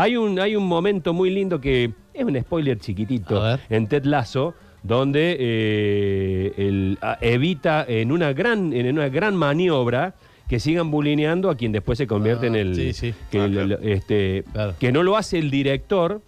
[0.00, 4.54] Hay un, hay un momento muy lindo que es un spoiler chiquitito en Ted Lasso,
[4.84, 10.14] donde eh, el- a- evita en una gran, en una gran maniobra
[10.48, 13.14] que sigan bulineando a quien después se convierte Ah, en el sí, sí.
[13.28, 13.78] que, Ah, el- claro.
[13.82, 14.74] este, Claro.
[14.78, 16.22] que no lo hace el director,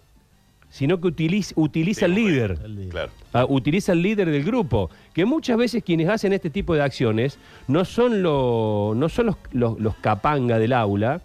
[0.69, 2.59] sino que utiliza, utiliza al líder.
[2.89, 3.11] Claro.
[3.31, 4.89] Ah, utiliza el líder del grupo.
[5.13, 9.37] Que muchas veces quienes hacen este tipo de acciones no son, lo- no son los,
[9.53, 11.21] los, los capanga del aula,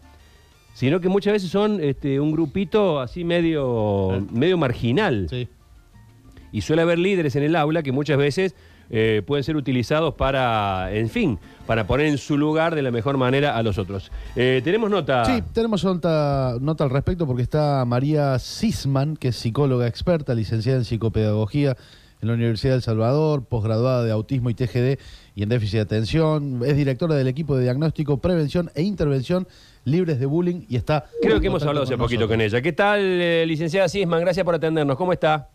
[0.76, 4.26] sino que muchas veces son este, un grupito así medio, Claro.
[4.30, 5.26] medio marginal.
[5.30, 5.48] Sí.
[6.52, 8.54] Y suele haber líderes en el aula que muchas veces
[8.90, 13.16] eh, pueden ser utilizados para, en fin, para poner en su lugar de la mejor
[13.16, 14.12] manera a los otros.
[14.36, 15.24] Eh, Tenemos nota.
[15.24, 20.76] Sí, tenemos nota, nota al respecto porque está María Sisman, que es psicóloga experta, licenciada
[20.78, 21.74] en psicopedagogía
[22.26, 24.98] en la Universidad de El Salvador, posgraduada de autismo y TGD
[25.34, 26.60] y en déficit de atención.
[26.64, 29.46] Es directora del equipo de diagnóstico, prevención e intervención
[29.84, 31.06] libres de bullying y está.
[31.22, 32.60] Creo que hemos hablado hace poquito con ella.
[32.60, 34.20] ¿Qué tal, eh, licenciada Sisman?
[34.20, 34.96] Gracias por atendernos.
[34.96, 35.50] ¿Cómo está?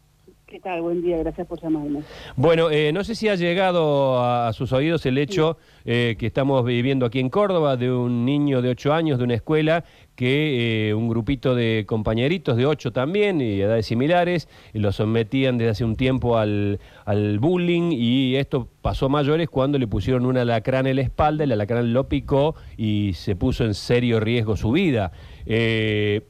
[0.51, 0.81] ¿Qué tal?
[0.81, 2.02] Buen día, gracias por llamarme.
[2.35, 6.66] Bueno, eh, no sé si ha llegado a, sus oídos el hecho eh, que estamos
[6.66, 10.93] viviendo aquí en Córdoba de un niño de 8 años de una escuela que eh,
[10.93, 15.95] un grupito de compañeritos de 8 también y edades similares lo sometían desde hace un
[15.95, 20.97] tiempo al, al bullying y esto pasó a mayores cuando le pusieron un alacrán en
[20.97, 25.13] la espalda, el alacrán lo picó y se puso en serio riesgo su vida.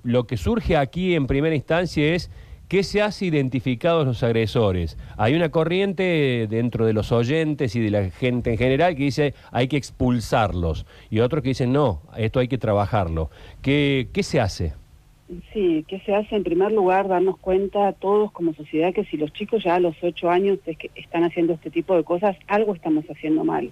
[0.03, 2.29] Lo que surge aquí en primera instancia es
[2.71, 4.97] ¿Qué se hace identificados los agresores?
[5.17, 9.33] Hay una corriente dentro de los oyentes y de la gente en general que dice
[9.51, 13.29] hay que expulsarlos y otros que dicen no, esto hay que trabajarlo.
[13.61, 14.71] ¿Qué, qué se hace?
[15.51, 16.33] Sí, ¿qué se hace?
[16.33, 19.97] En primer lugar, darnos cuenta todos como sociedad que si los chicos ya a los
[20.01, 23.69] ocho años es que están haciendo este tipo de cosas, algo estamos haciendo mal.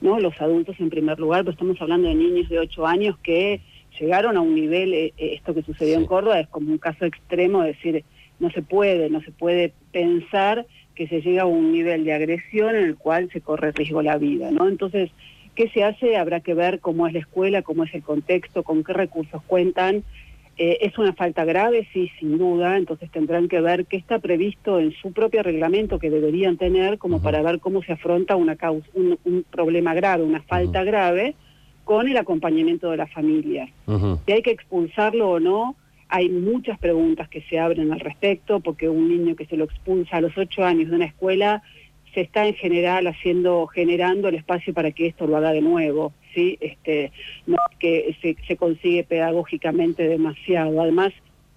[0.00, 0.20] ¿no?
[0.20, 3.60] Los adultos en primer lugar, pero estamos hablando de niños de ocho años que
[3.98, 6.06] llegaron a un nivel, eh, eh, esto que sucedió en.
[6.06, 8.04] Córdoba es como un caso extremo, de decir,
[8.38, 12.74] no se puede, no se puede pensar que se llega a un nivel de agresión
[12.74, 14.68] en el cual se corre riesgo la vida, ¿no?
[14.68, 15.10] Entonces,
[15.54, 16.16] ¿qué se hace?
[16.16, 20.04] Habrá que ver cómo es la escuela, cómo es el contexto, con qué recursos cuentan.
[20.58, 21.86] Eh, ¿Es una falta grave?
[21.92, 22.78] Sí, sin duda.
[22.78, 27.20] Entonces tendrán que ver qué está previsto en su propio reglamento que deberían tener como
[27.20, 31.34] para ver cómo se afronta una causa, un, un problema grave, una falta grave,
[31.84, 33.68] con el acompañamiento de la familia.
[33.86, 34.18] Ujú.
[34.24, 35.76] Si hay que expulsarlo o no,
[36.08, 40.16] hay muchas preguntas que se abren al respecto, porque un niño que se lo expulsa
[40.16, 41.62] a los ocho años de una escuela
[42.14, 46.14] se está en general haciendo, generando el espacio para que esto lo haga de nuevo,
[46.34, 46.56] ¿sí?
[46.60, 47.12] Este,
[47.46, 50.80] no es que se, consigue pedagógicamente demasiado.
[50.80, 51.12] Además,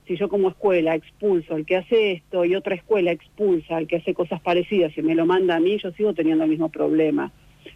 [0.05, 3.97] si yo como escuela expulso al que hace esto y otra escuela expulsa al que
[3.97, 7.31] hace cosas parecidas y me lo manda a mí, yo sigo teniendo el mismo problema.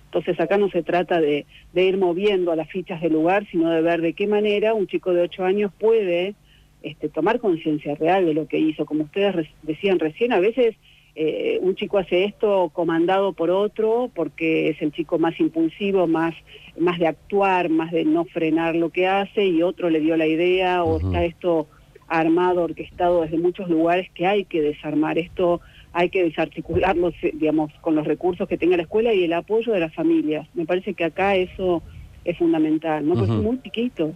[0.06, 3.70] Entonces acá no se trata de, de ir moviendo a las fichas del lugar, sino
[3.70, 6.36] de ver de qué manera un chico de ocho años puede
[6.84, 8.86] este, tomar conciencia real de lo que hizo.
[8.86, 10.76] Como ustedes re- decían recién, a veces
[11.16, 16.36] eh, un chico hace esto comandado por otro porque es el chico más impulsivo, más,
[16.78, 20.28] más de actuar, más de no frenar lo que hace y otro le dio la
[20.28, 21.68] idea o está esto
[22.08, 25.62] armado, orquestado desde muchos lugares que hay que desarmar esto,
[25.94, 29.80] hay que desarticularlo, digamos, con los recursos que tenga la escuela y el apoyo de
[29.80, 30.48] las familias.
[30.54, 31.82] Me parece que acá eso
[32.26, 33.14] es fundamental, ¿no?
[33.14, 34.12] Porque son muy chiquitos.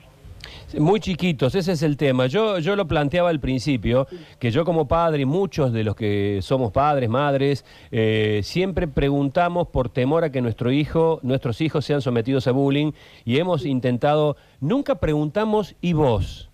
[0.77, 2.27] Muy chiquitos, ese es el tema.
[2.27, 4.07] Yo, yo lo planteaba al principio,
[4.39, 9.89] que yo como padre, muchos de los que somos padres, madres, eh, siempre preguntamos por
[9.89, 12.91] temor a que nuestro hijo, nuestros hijos sean sometidos a bullying
[13.25, 16.46] y hemos intentado, nunca preguntamos, ¿y vos?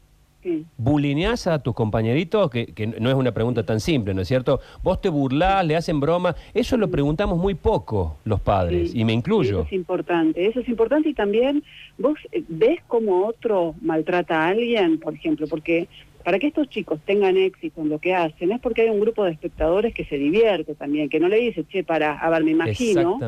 [0.44, 0.66] Sí.
[0.78, 2.50] ¿Bulineás a tus compañeritos?
[2.52, 4.60] Que, que no es una pregunta tan simple, ¿no es cierto?
[4.84, 6.36] ¿Vos te burlás, le hacen broma?
[6.54, 9.60] Eso lo preguntamos muy poco los padres, Sí, y me incluyo.
[9.60, 11.64] Eso es importante, eso es importante y también
[11.98, 15.88] vos eh, ves cómo otro maltrata a alguien, por ejemplo, porque
[16.24, 19.26] para que estos chicos tengan éxito en lo que hacen es porque hay un grupo
[19.26, 22.52] de espectadores que se divierte también, que no le dice, che, para, a ver, me
[22.52, 23.20] imagino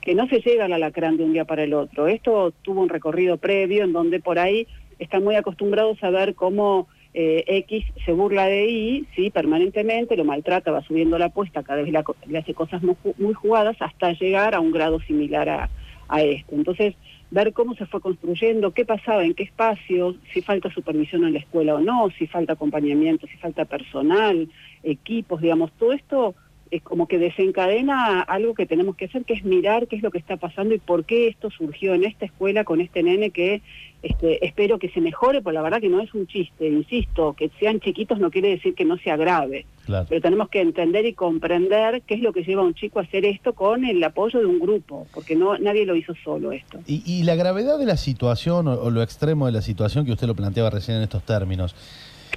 [0.00, 2.06] que no se llega al alacrán de un día para el otro.
[2.06, 4.66] Esto tuvo un recorrido previo en donde por ahí
[4.98, 10.24] están muy acostumbrados a ver cómo eh, X se burla de Y, sí, permanentemente, lo
[10.24, 11.92] maltrata, va subiendo la apuesta, cada vez
[12.26, 15.70] le hace cosas muy, muy jugadas hasta llegar a un grado similar a,
[16.08, 16.54] a esto.
[16.54, 16.94] Entonces,
[17.30, 21.40] ver cómo se fue construyendo, qué pasaba, en qué espacios, si falta supervisión en la
[21.40, 24.48] escuela o no, si falta acompañamiento, si falta personal,
[24.82, 26.34] equipos, digamos, todo esto
[26.76, 30.10] es como que desencadena algo que tenemos que hacer, que es mirar qué es lo
[30.10, 33.62] que está pasando y por qué esto surgió en esta escuela con este nene que
[34.02, 37.50] este, espero que se mejore, porque la verdad que no es un chiste, insisto, que
[37.58, 40.06] sean chiquitos no quiere decir que no sea grave, Claro.
[40.08, 43.02] pero tenemos que entender y comprender qué es lo que lleva a un chico a
[43.02, 46.80] hacer esto con el apoyo de un grupo, porque no nadie lo hizo solo esto.
[46.86, 50.12] Y, y la gravedad de la situación o, o lo extremo de la situación que
[50.12, 51.74] usted lo planteaba recién en estos términos,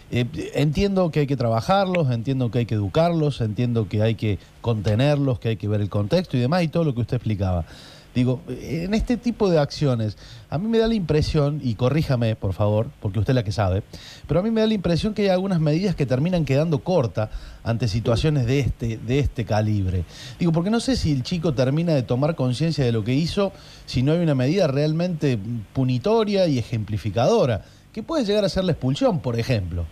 [0.10, 0.26] eh,
[0.56, 5.40] entiendo que hay que trabajarlos, entiendo que hay que educarlos, entiendo que hay que contenerlos,
[5.40, 7.66] que hay que ver el contexto y demás, y todo lo que usted explicaba.
[8.16, 10.18] Digo, en este tipo de acciones,
[10.50, 13.52] a mí me da la impresión, y corríjame por favor, porque usted es la que
[13.52, 13.84] sabe,
[14.28, 17.30] pero a mí me da la impresión que hay algunas medidas que terminan quedando cortas
[17.64, 20.04] ante situaciones de este, de este calibre.
[20.40, 23.52] Digo, porque no sé si el chico termina de tomar conciencia de lo que hizo
[23.86, 25.38] si no hay una medida realmente
[25.74, 29.86] punitoria y ejemplificadora, que puede llegar a ser la expulsión, por ejemplo.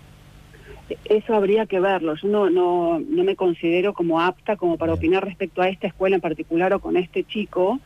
[1.05, 2.15] Eso habría que verlo.
[2.15, 6.15] Yo no, no, no me considero como apta como para opinar respecto a esta escuela
[6.15, 7.79] en particular o con este chico.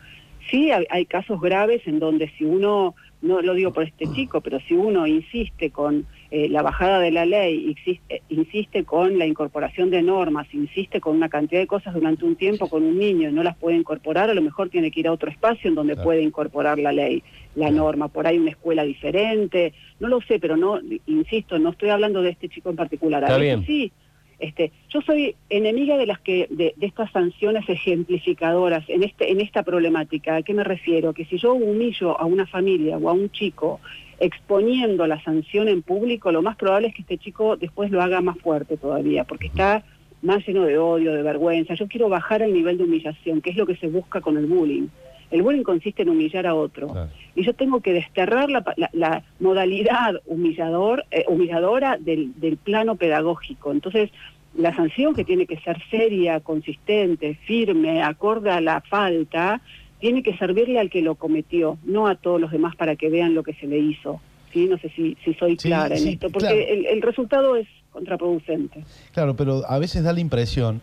[0.49, 4.59] Sí, hay, casos graves en donde si uno, no lo digo por este chico, pero
[4.61, 9.89] si uno insiste con eh, la bajada de la ley, eh, insiste con la incorporación
[9.89, 13.33] de normas, insiste con una cantidad de cosas durante un tiempo con un niño y
[13.33, 15.95] no las puede incorporar, a lo mejor tiene que ir a otro espacio en donde
[15.95, 17.23] puede incorporar la ley,
[17.55, 21.89] la norma, por ahí una escuela diferente, no lo sé, pero no, insisto, no estoy
[21.89, 23.23] hablando de este chico en particular.
[23.23, 23.65] Está bien.
[23.65, 23.91] Sí,
[24.39, 29.63] este, yo soy enemiga de las que de, estas sanciones ejemplificadoras en este en esta
[29.63, 30.37] problemática.
[30.37, 31.13] ¿A qué me refiero?
[31.13, 33.81] Que si yo humillo a una familia o a un chico
[34.19, 38.21] exponiendo la sanción en público, lo más probable es que este chico después lo haga
[38.21, 39.83] más fuerte todavía, porque está
[40.21, 41.73] más lleno de odio, de vergüenza.
[41.73, 44.45] Yo quiero bajar el nivel de humillación, que es lo que se busca con el
[44.45, 44.87] bullying.
[45.31, 47.09] El bullying consiste en humillar a otro.
[47.35, 53.71] Y yo tengo que desterrar la, modalidad humillador, eh, humilladora del, del plano pedagógico.
[53.71, 54.09] Entonces,
[54.55, 59.61] la sanción que tiene que ser seria, consistente, firme, acorde a la falta,
[59.99, 63.35] tiene que servirle al que lo cometió, no a todos los demás para que vean
[63.35, 64.21] lo que se le hizo.
[64.51, 64.65] ¿sí?
[64.65, 68.83] No sé si, si soy clara en esto, porque el, el, resultado es contraproducente.
[69.13, 70.81] Claro, pero a veces da la impresión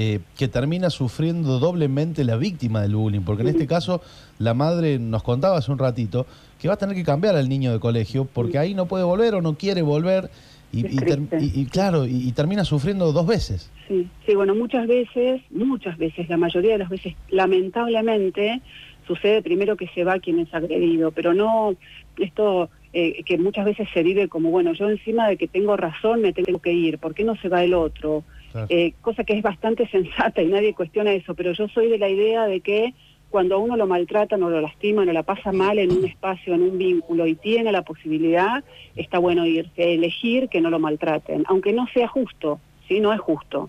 [0.00, 4.00] eh, que termina sufriendo doblemente la víctima del bullying, porque en este caso
[4.38, 6.24] la madre nos contaba hace un ratito
[6.60, 9.34] que va a tener que cambiar al niño de colegio porque ahí no puede volver
[9.34, 10.30] o no quiere volver
[10.72, 13.72] y, y, claro, y, termina sufriendo dos veces.
[13.88, 18.62] Sí, sí, bueno, muchas veces, muchas veces, la mayoría de las veces, lamentablemente,
[19.04, 21.74] sucede primero que se va quien es agredido, pero no
[22.18, 26.20] esto eh, que muchas veces se vive como, bueno, yo encima de que tengo razón
[26.20, 28.22] me tengo que ir, ¿por qué no se va el otro?
[28.68, 32.08] Eh, cosa que es bastante sensata y nadie cuestiona eso, pero yo soy de la
[32.08, 32.94] idea de que
[33.30, 36.54] cuando a uno lo maltratan o lo lastiman o la pasa mal en un espacio,
[36.54, 38.64] en un vínculo y tiene la posibilidad,
[38.96, 42.58] está bueno irse, elegir que no lo maltraten, aunque no sea justo,
[42.88, 43.00] ¿sí?
[43.00, 43.68] No es justo.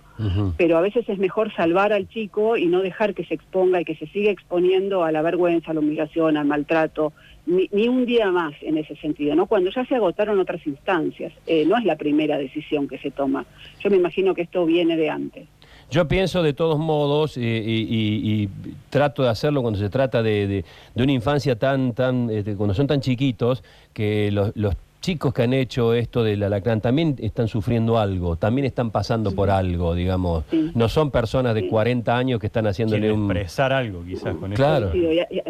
[0.57, 3.85] Pero a veces es mejor salvar al chico y no dejar que se exponga y
[3.85, 7.13] que se siga exponiendo a la vergüenza, a la humillación, al maltrato,
[7.45, 9.45] ni, un día más en ese sentido, ¿no?
[9.47, 13.45] Cuando ya se agotaron otras instancias, eh, no es la primera decisión que se toma.
[13.79, 15.47] Yo me imagino que esto viene de antes.
[15.89, 18.49] Yo pienso de todos modos eh, y,
[18.91, 20.63] trato de hacerlo cuando se trata de,
[20.95, 23.63] una infancia tan, tan, este, cuando son tan chiquitos,
[23.93, 28.65] que los, los chicos que han hecho esto del alacrán también están sufriendo algo, también
[28.65, 30.45] están pasando por algo, digamos.
[30.75, 33.23] No son personas de 40 años que están haciéndole un...
[33.23, 34.91] expresar algo quizás con claro.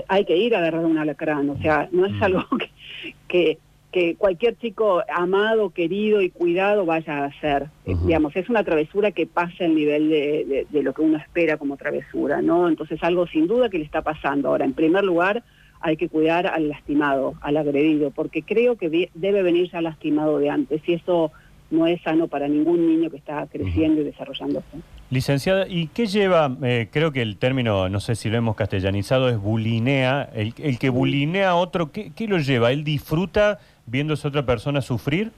[0.07, 2.23] hay que ir a agarrar un alacrán, o sea, no es mm.
[2.23, 2.45] algo
[3.27, 3.57] que,
[3.91, 7.67] que, cualquier chico amado, querido y cuidado vaya a hacer.
[7.85, 11.75] Digamos, es una travesura que pasa el nivel de, de lo que uno espera como
[11.75, 12.69] travesura, ¿no?
[12.69, 14.49] Entonces algo sin duda que le está pasando.
[14.49, 15.43] Ahora, en primer lugar
[15.81, 20.49] hay que cuidar al lastimado, al agredido, porque creo que debe venir ya lastimado de
[20.49, 21.31] antes y eso
[21.71, 24.65] no es sano para ningún niño que está creciendo y desarrollándose.
[25.11, 29.29] Licenciada, ¿y qué lleva, eh, creo que el término, no sé si lo hemos castellanizado,
[29.29, 32.71] es bulinea, el, que bulinea a otro, ¿qué, ¿qué, lo lleva?
[32.71, 35.31] ¿Él disfruta viendo a otra persona sufrir?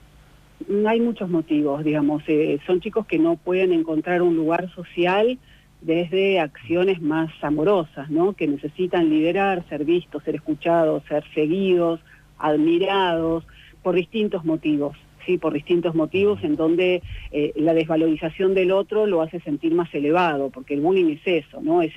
[0.87, 5.39] Hay muchos motivos, digamos, eh, son chicos que no pueden encontrar un lugar social,
[5.81, 8.33] desde acciones más amorosas, ¿no?
[8.33, 11.99] que necesitan liderar, ser vistos, ser escuchados, ser seguidos,
[12.37, 13.45] admirados,
[13.81, 14.95] por distintos motivos,
[15.25, 15.39] ¿sí?
[15.39, 20.51] por distintos motivos en donde eh, la desvalorización del otro lo hace sentir más elevado,
[20.51, 21.81] porque el bullying es eso, ¿no?
[21.81, 21.93] es,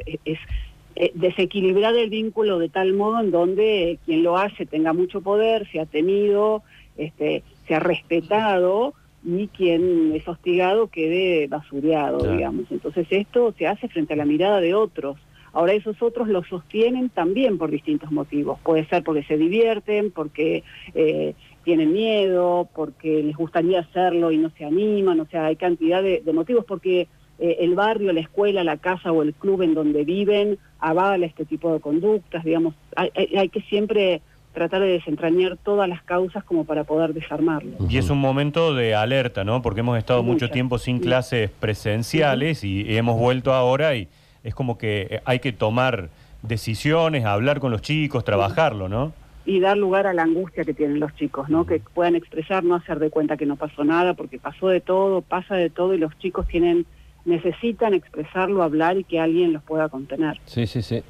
[0.96, 5.68] eh, desequilibrar el vínculo de tal modo en donde quien lo hace tenga mucho poder,
[5.70, 6.62] se ha temido,
[6.96, 12.66] este, se ha respetado, ni quien es hostigado quede basureado, digamos.
[12.70, 15.16] Entonces esto se hace frente a la mirada de otros.
[15.52, 18.58] Ahora esos otros lo sostienen también por distintos motivos.
[18.62, 20.62] Puede ser porque se divierten, porque
[20.94, 26.02] eh, tienen miedo, porque les gustaría hacerlo y no se animan, o sea, hay cantidad
[26.02, 30.04] de, motivos porque eh, el barrio, la escuela, la casa o el club en donde
[30.04, 34.20] viven avala este tipo de conductas, digamos, hay, hay que siempre
[34.54, 37.72] tratar de desentrañar todas las causas como para poder desarmarlo.
[37.88, 39.60] Y es un momento de alerta, ¿no?
[39.60, 44.08] Porque hemos estado mucho tiempo sin clases presenciales y hemos vuelto ahora y
[44.42, 46.08] es como que hay que tomar
[46.42, 49.12] decisiones, hablar con los chicos, trabajarlo, ¿no?
[49.46, 51.66] y dar lugar a la angustia que tienen los chicos, ¿no?
[51.66, 55.20] Que puedan expresar, no hacer de cuenta que no pasó nada, porque pasó de todo,
[55.20, 56.86] pasa de todo y los chicos tienen
[57.24, 60.38] necesitan expresarlo, hablar y que alguien los pueda contener.
[60.46, 61.02] Sí, sí, sí.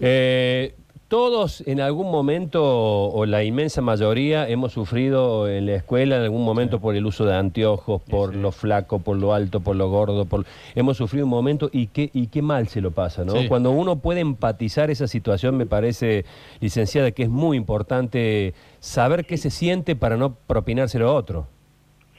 [0.00, 0.74] Eh,
[1.08, 6.44] todos en algún momento, o la inmensa mayoría, hemos sufrido en la escuela en algún
[6.44, 10.26] momento por el uso de anteojos, por lo flaco, por lo alto, por lo gordo,
[10.26, 10.44] por...
[10.74, 13.32] hemos sufrido un momento y qué, y qué mal se lo pasa, ¿no?
[13.32, 13.48] Sí.
[13.48, 16.26] Cuando uno puede empatizar esa situación, me parece,
[16.60, 21.46] licenciada, que es muy importante saber qué se siente para no propinárselo a otro.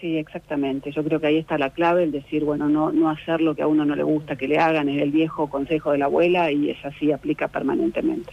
[0.01, 0.91] Sí, exactamente.
[0.91, 3.61] Yo creo que ahí está la clave, el decir, bueno, no, no hacer lo que
[3.61, 6.51] a uno no le gusta que le hagan, es el viejo consejo de la abuela
[6.51, 8.31] y es así, aplica permanentemente.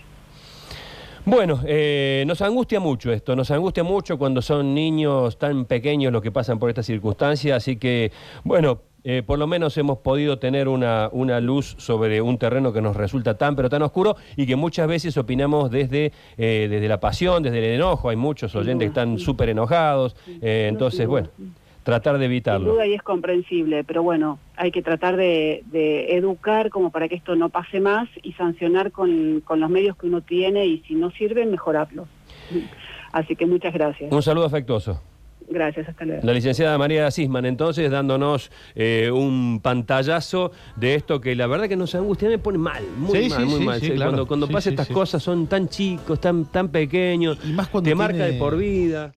[1.27, 6.23] Bueno, eh, nos angustia mucho esto, nos angustia mucho cuando son niños tan pequeños los
[6.23, 8.13] que pasan por esta circunstancia, así que,
[8.45, 12.81] bueno, eh, por lo menos hemos podido tener una, una luz sobre un terreno que
[12.81, 17.01] nos resulta tan pero tan oscuro y que muchas veces opinamos desde, eh, desde la
[17.01, 21.29] pasión, desde el enojo, hay muchos oyentes que están súper enojados, eh, entonces, bueno.
[21.87, 22.73] Tratar de Sin evitarlo.
[22.73, 27.15] duda y es comprensible, pero bueno, hay que tratar de, de educar como para que
[27.15, 30.95] esto no pase más y sancionar con, con los medios que uno tiene y si
[30.95, 32.09] no sirven, mejorarlos.
[33.13, 34.13] Así que muchas gracias.
[34.13, 35.01] Un saludo afectuoso.
[35.49, 36.23] Gracias, hasta luego.
[36.27, 41.77] La licenciada María Sisman, entonces, dándonos eh, un pantallazo de esto que la verdad que
[41.77, 43.81] nos angustia, me pone mal, muy Sí, mal, sí, muy sí, mal.
[43.81, 44.11] sí, Sí, claro.
[44.11, 44.93] Cuando, cuando Sí, pasan sí, estas sí.
[44.93, 48.57] cosas son tan chicos, tan, tan pequeños, Y más cuando te marca tiene- de por
[48.57, 49.15] vida.